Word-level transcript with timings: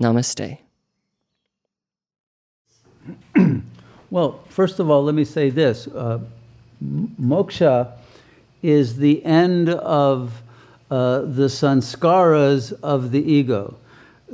Namaste. 0.00 0.58
well, 4.10 4.40
first 4.48 4.78
of 4.78 4.90
all, 4.90 5.02
let 5.02 5.14
me 5.14 5.24
say 5.24 5.50
this 5.50 5.88
uh, 5.88 6.20
moksha 7.20 7.92
is 8.62 8.96
the 8.96 9.24
end 9.24 9.70
of 9.70 10.42
uh, 10.90 11.20
the 11.20 11.48
sanskaras 11.48 12.72
of 12.82 13.10
the 13.10 13.20
ego. 13.20 13.76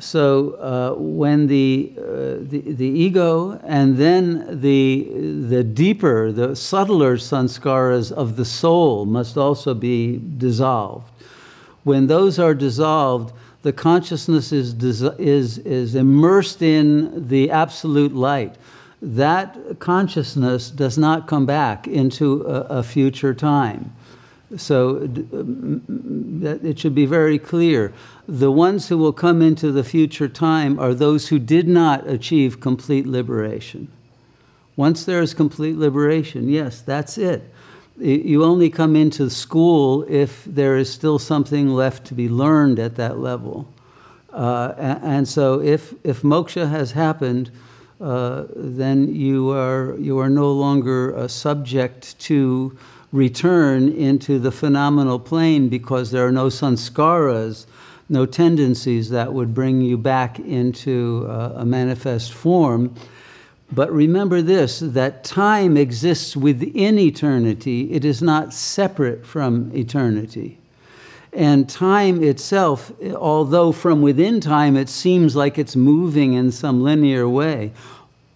So 0.00 0.54
uh, 0.54 0.94
when 0.98 1.46
the, 1.46 1.92
uh, 1.96 2.02
the, 2.40 2.62
the 2.66 2.86
ego 2.86 3.60
and 3.64 3.96
then 3.96 4.60
the, 4.60 5.08
the 5.48 5.62
deeper, 5.62 6.32
the 6.32 6.56
subtler 6.56 7.16
sanskaras 7.16 8.10
of 8.10 8.36
the 8.36 8.44
soul 8.44 9.06
must 9.06 9.36
also 9.36 9.72
be 9.72 10.20
dissolved. 10.36 11.10
When 11.84 12.06
those 12.08 12.38
are 12.38 12.54
dissolved, 12.54 13.32
the 13.64 13.72
consciousness 13.72 14.52
is, 14.52 14.74
is, 15.18 15.56
is 15.58 15.94
immersed 15.94 16.60
in 16.60 17.28
the 17.28 17.50
absolute 17.50 18.14
light. 18.14 18.56
That 19.00 19.78
consciousness 19.78 20.68
does 20.68 20.98
not 20.98 21.26
come 21.26 21.46
back 21.46 21.88
into 21.88 22.42
a, 22.42 22.60
a 22.80 22.82
future 22.82 23.32
time. 23.32 23.96
So 24.58 25.08
it 26.42 26.78
should 26.78 26.94
be 26.94 27.06
very 27.06 27.38
clear. 27.38 27.94
The 28.28 28.52
ones 28.52 28.88
who 28.90 28.98
will 28.98 29.14
come 29.14 29.40
into 29.40 29.72
the 29.72 29.82
future 29.82 30.28
time 30.28 30.78
are 30.78 30.92
those 30.92 31.28
who 31.28 31.38
did 31.38 31.66
not 31.66 32.06
achieve 32.06 32.60
complete 32.60 33.06
liberation. 33.06 33.88
Once 34.76 35.06
there 35.06 35.22
is 35.22 35.32
complete 35.32 35.78
liberation, 35.78 36.50
yes, 36.50 36.82
that's 36.82 37.16
it. 37.16 37.50
You 37.98 38.42
only 38.42 38.70
come 38.70 38.96
into 38.96 39.30
school 39.30 40.04
if 40.08 40.44
there 40.44 40.76
is 40.76 40.92
still 40.92 41.18
something 41.18 41.70
left 41.70 42.06
to 42.08 42.14
be 42.14 42.28
learned 42.28 42.78
at 42.78 42.96
that 42.96 43.18
level. 43.18 43.68
Uh, 44.32 44.72
and 44.78 45.28
so 45.28 45.60
if, 45.60 45.94
if 46.02 46.22
moksha 46.22 46.68
has 46.68 46.90
happened, 46.90 47.52
uh, 48.00 48.44
then 48.56 49.14
you 49.14 49.50
are, 49.50 49.94
you 49.98 50.18
are 50.18 50.28
no 50.28 50.50
longer 50.52 51.28
subject 51.28 52.18
to 52.18 52.76
return 53.12 53.88
into 53.90 54.40
the 54.40 54.50
phenomenal 54.50 55.20
plane 55.20 55.68
because 55.68 56.10
there 56.10 56.26
are 56.26 56.32
no 56.32 56.46
sanskaras, 56.46 57.64
no 58.08 58.26
tendencies 58.26 59.08
that 59.10 59.32
would 59.32 59.54
bring 59.54 59.80
you 59.80 59.96
back 59.96 60.40
into 60.40 61.24
uh, 61.30 61.52
a 61.54 61.64
manifest 61.64 62.32
form. 62.32 62.92
But 63.72 63.92
remember 63.92 64.42
this 64.42 64.80
that 64.80 65.24
time 65.24 65.76
exists 65.76 66.36
within 66.36 66.98
eternity, 66.98 67.92
it 67.92 68.04
is 68.04 68.22
not 68.22 68.52
separate 68.52 69.26
from 69.26 69.74
eternity. 69.74 70.58
And 71.32 71.68
time 71.68 72.22
itself, 72.22 72.92
although 73.16 73.72
from 73.72 74.02
within 74.02 74.40
time 74.40 74.76
it 74.76 74.88
seems 74.88 75.34
like 75.34 75.58
it's 75.58 75.74
moving 75.74 76.34
in 76.34 76.52
some 76.52 76.82
linear 76.82 77.28
way, 77.28 77.72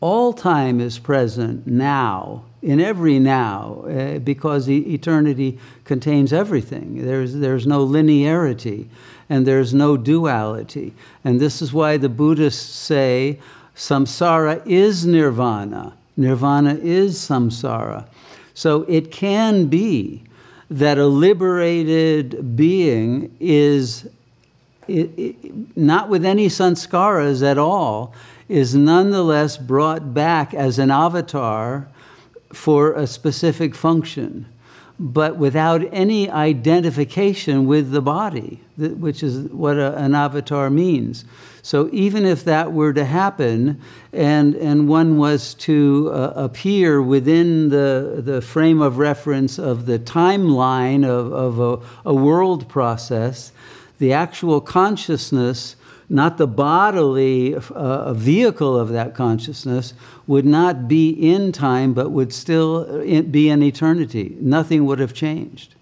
all 0.00 0.32
time 0.32 0.80
is 0.80 0.98
present 0.98 1.66
now 1.66 2.44
in 2.60 2.80
every 2.80 3.20
now, 3.20 3.84
uh, 3.88 4.18
because 4.18 4.68
e- 4.68 4.78
eternity 4.94 5.58
contains 5.84 6.32
everything. 6.32 7.04
There's, 7.04 7.34
there's 7.34 7.66
no 7.66 7.86
linearity 7.86 8.86
and 9.30 9.46
there's 9.46 9.72
no 9.74 9.96
duality. 9.96 10.92
And 11.24 11.38
this 11.38 11.62
is 11.62 11.72
why 11.72 11.98
the 11.98 12.08
Buddhists 12.08 12.74
say 12.74 13.38
samsara 13.78 14.60
is 14.66 15.06
nirvana, 15.06 15.94
nirvana 16.16 16.74
is 16.74 17.16
samsara. 17.16 18.08
So 18.52 18.82
it 18.82 19.12
can 19.12 19.66
be 19.66 20.24
that 20.68 20.98
a 20.98 21.06
liberated 21.06 22.56
being 22.56 23.34
is 23.38 24.08
it, 24.88 25.16
it, 25.16 25.76
not 25.76 26.08
with 26.08 26.24
any 26.24 26.48
sanskaras 26.48 27.48
at 27.48 27.56
all, 27.56 28.12
is 28.48 28.74
nonetheless 28.74 29.56
brought 29.56 30.12
back 30.12 30.54
as 30.54 30.80
an 30.80 30.90
avatar 30.90 31.86
for 32.52 32.94
a 32.94 33.06
specific 33.06 33.76
function, 33.76 34.46
but 34.98 35.36
without 35.36 35.82
any 35.92 36.28
identification 36.28 37.66
with 37.66 37.92
the 37.92 38.02
body, 38.02 38.60
which 38.76 39.22
is 39.22 39.48
what 39.50 39.76
a, 39.76 39.96
an 39.96 40.14
avatar 40.14 40.70
means. 40.70 41.24
So 41.62 41.88
even 41.92 42.24
if 42.24 42.44
that 42.44 42.72
were 42.72 42.92
to 42.92 43.04
happen 43.04 43.80
and, 44.12 44.54
and 44.56 44.88
one 44.88 45.18
was 45.18 45.54
to 45.54 46.10
uh, 46.12 46.32
appear 46.34 47.00
within 47.02 47.68
the, 47.68 48.22
the 48.24 48.40
frame 48.40 48.80
of 48.80 48.98
reference 48.98 49.58
of 49.58 49.86
the 49.86 49.98
timeline 49.98 51.04
of, 51.04 51.32
of 51.32 51.60
a, 51.60 52.08
a 52.08 52.14
world 52.14 52.68
process, 52.68 53.52
the 53.98 54.12
actual 54.12 54.60
consciousness 54.60 55.76
not 56.10 56.38
the 56.38 56.46
bodily 56.46 57.54
uh, 57.54 58.14
vehicle 58.14 58.78
of 58.78 58.88
that 58.88 59.14
consciousness, 59.14 59.92
would 60.26 60.46
not 60.46 60.88
be 60.88 61.10
in 61.10 61.52
time, 61.52 61.92
but 61.92 62.10
would 62.10 62.32
still 62.32 62.86
uh, 62.88 63.22
be 63.22 63.50
in 63.50 63.62
eternity. 63.62 64.36
Nothing 64.40 64.86
would 64.86 64.98
have 65.00 65.12
changed. 65.12 65.74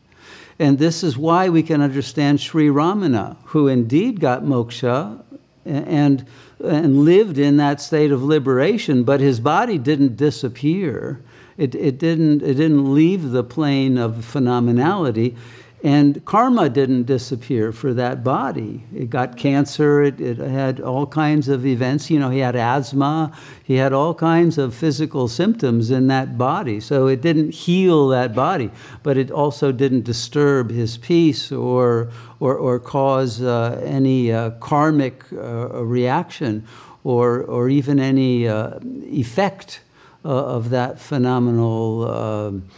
And 0.59 0.78
this 0.78 1.04
is 1.04 1.16
why 1.16 1.49
we 1.49 1.62
can 1.62 1.81
understand 1.81 2.41
Sri 2.41 2.69
Ramana, 2.69 3.37
who 3.44 3.69
indeed 3.69 4.21
got 4.21 4.43
moksha 4.43 5.22
and, 5.65 6.27
and 6.65 7.04
lived 7.04 7.38
in 7.38 7.59
that 7.59 7.81
state 7.81 8.10
of 8.10 8.22
liberation, 8.22 9.04
but 9.04 9.21
his 9.21 9.38
body 9.38 9.78
didn't 9.78 10.16
disappear. 10.16 11.21
It, 11.56 11.75
it, 11.75 11.98
didn't, 11.98 12.43
it 12.43 12.54
didn't 12.54 12.93
leave 12.93 13.31
the 13.31 13.44
plane 13.44 13.97
of 13.97 14.15
phenomenality. 14.15 15.37
And 15.84 16.25
karma 16.25 16.70
didn't 16.70 17.04
disappear 17.04 17.70
for 17.70 17.92
that 17.94 18.25
body. 18.25 18.84
It 18.94 19.10
got 19.10 19.37
cancer, 19.37 20.03
it, 20.03 20.20
it, 20.20 20.38
had 20.38 20.81
all 20.81 21.06
kinds 21.06 21.48
of 21.48 21.66
events. 21.66 22.10
You 22.10 22.19
know, 22.19 22.31
he 22.31 22.38
had 22.38 22.56
asthma, 22.56 23.37
he 23.62 23.75
had 23.75 23.92
all 23.92 24.15
kinds 24.15 24.56
of 24.56 24.75
physical 24.75 25.28
symptoms 25.28 25.91
in 25.91 26.06
that 26.06 26.38
body. 26.38 26.81
So 26.81 27.09
it 27.09 27.20
didn't 27.20 27.54
heal 27.54 28.09
that 28.09 28.34
body, 28.34 28.70
but 29.03 29.19
it 29.19 29.31
also 29.31 29.70
didn't 29.70 30.04
disturb 30.04 30.70
his 30.70 30.97
peace 30.97 31.53
or, 31.53 32.10
or, 32.41 32.56
or 32.56 32.81
cause 32.81 33.42
uh, 33.42 33.81
any 33.84 34.32
uh, 34.32 34.53
karmic 34.53 35.25
uh, 35.32 35.84
reaction 35.84 36.66
or, 37.04 37.42
or 37.42 37.69
even 37.69 38.00
any 38.00 38.48
uh, 38.48 38.78
effect 39.04 39.82
uh, 40.25 40.28
of 40.28 40.70
that 40.70 40.98
phenomenal 40.98 42.10
um, 42.10 42.69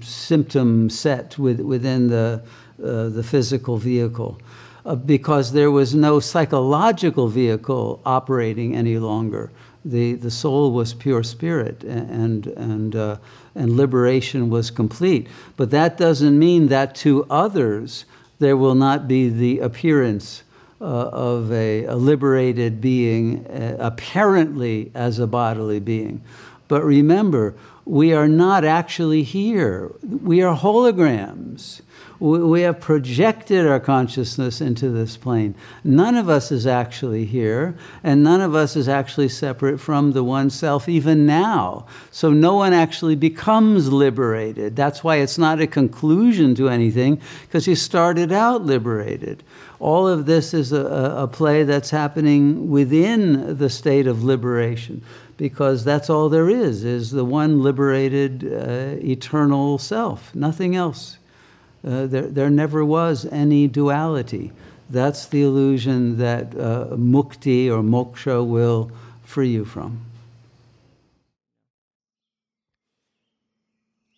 symptom 0.00 0.90
set 0.90 1.38
with, 1.38 1.60
within 1.60 2.08
the, 2.08 2.42
uh, 2.82 3.08
the 3.08 3.22
physical 3.22 3.78
vehicle 3.78 4.38
uh, 4.84 4.94
because 4.94 5.52
there 5.52 5.70
was 5.70 5.94
no 5.94 6.20
psychological 6.20 7.28
vehicle 7.28 8.00
operating 8.04 8.74
any 8.74 8.98
longer. 8.98 9.50
The, 9.84 10.14
the 10.14 10.30
soul 10.30 10.72
was 10.72 10.94
pure 10.94 11.22
spirit 11.22 11.84
and, 11.84 12.46
and, 12.46 12.96
uh, 12.96 13.16
and 13.54 13.76
liberation 13.76 14.50
was 14.50 14.70
complete. 14.70 15.28
But 15.56 15.70
that 15.70 15.98
doesn't 15.98 16.38
mean 16.38 16.68
that 16.68 16.94
to 16.96 17.26
others 17.30 18.06
there 18.38 18.56
will 18.56 18.74
not 18.74 19.06
be 19.06 19.28
the 19.28 19.60
appearance 19.60 20.42
uh, 20.80 20.84
of 20.84 21.52
a, 21.52 21.84
a, 21.84 21.94
liberated 21.94 22.80
being, 22.80 23.46
uh, 23.46 23.76
apparently 23.78 24.90
as 24.94 25.18
a 25.18 25.26
bodily 25.26 25.80
being. 25.80 26.20
But 26.68 26.84
remember, 26.84 27.54
we 27.84 28.12
are 28.14 28.28
not 28.28 28.64
actually 28.64 29.22
here. 29.22 29.92
We 30.02 30.42
are 30.42 30.56
holograms. 30.56 31.82
We 32.20 32.62
have 32.62 32.80
projected 32.80 33.66
our 33.66 33.80
consciousness 33.80 34.60
into 34.60 34.88
this 34.88 35.16
plane. 35.16 35.54
None 35.82 36.16
of 36.16 36.28
us 36.28 36.50
is 36.50 36.66
actually 36.66 37.26
here, 37.26 37.76
and 38.02 38.22
none 38.22 38.40
of 38.40 38.54
us 38.54 38.76
is 38.76 38.88
actually 38.88 39.28
separate 39.28 39.78
from 39.78 40.12
the 40.12 40.24
one 40.24 40.48
self, 40.48 40.88
even 40.88 41.26
now. 41.26 41.86
So 42.10 42.30
no 42.30 42.54
one 42.54 42.72
actually 42.72 43.16
becomes 43.16 43.92
liberated. 43.92 44.76
That's 44.76 45.04
why 45.04 45.16
it's 45.16 45.36
not 45.36 45.60
a 45.60 45.66
conclusion 45.66 46.54
to 46.54 46.70
anything, 46.70 47.20
because 47.42 47.66
you 47.66 47.74
started 47.74 48.32
out 48.32 48.62
liberated. 48.62 49.42
All 49.78 50.08
of 50.08 50.24
this 50.24 50.54
is 50.54 50.72
a, 50.72 50.86
a 50.86 51.28
play 51.28 51.64
that's 51.64 51.90
happening 51.90 52.70
within 52.70 53.58
the 53.58 53.68
state 53.68 54.06
of 54.06 54.24
liberation 54.24 55.02
because 55.36 55.84
that's 55.84 56.08
all 56.08 56.28
there 56.28 56.48
is, 56.48 56.84
is 56.84 57.10
the 57.10 57.24
one 57.24 57.62
liberated 57.62 58.44
uh, 58.44 58.96
eternal 59.04 59.78
self, 59.78 60.34
nothing 60.34 60.76
else. 60.76 61.18
Uh, 61.86 62.06
there, 62.06 62.26
there 62.28 62.50
never 62.50 62.84
was 62.84 63.26
any 63.26 63.68
duality. 63.68 64.52
That's 64.88 65.26
the 65.26 65.42
illusion 65.42 66.18
that 66.18 66.54
uh, 66.54 66.96
mukti 66.96 67.68
or 67.68 67.82
moksha 67.82 68.46
will 68.46 68.90
free 69.24 69.50
you 69.50 69.64
from. 69.64 70.04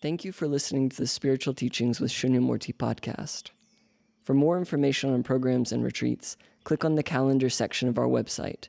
Thank 0.03 0.25
you 0.25 0.31
for 0.31 0.47
listening 0.47 0.91
to 0.91 0.97
the 0.97 1.07
Spiritual 1.07 1.55
Teachings 1.55 2.01
with 2.01 2.13
Shunyamurti 2.13 2.75
podcast. 2.75 3.51
For 4.21 4.35
more 4.35 4.59
information 4.59 5.13
on 5.13 5.23
programs 5.23 5.73
and 5.73 5.83
retreats, 5.83 6.37
click 6.65 6.85
on 6.85 6.97
the 6.97 7.03
calendar 7.03 7.49
section 7.49 7.89
of 7.89 7.99
our 7.99 8.07
website, 8.07 8.69